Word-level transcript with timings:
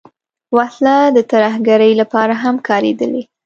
وسله 0.57 0.95
د 1.15 1.19
ترهګرۍ 1.31 1.91
لپاره 2.01 2.33
هم 2.43 2.55
کارېدلې 2.67 3.23